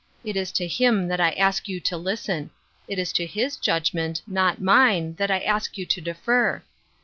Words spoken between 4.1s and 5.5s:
not mine, that I